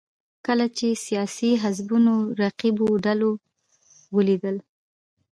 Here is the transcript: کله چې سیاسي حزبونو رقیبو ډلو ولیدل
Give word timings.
کله 0.45 0.65
چې 0.77 0.87
سیاسي 1.05 1.51
حزبونو 1.63 2.13
رقیبو 2.41 2.87
ډلو 3.05 3.31
ولیدل 4.15 4.55